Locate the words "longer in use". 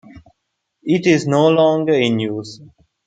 1.49-2.59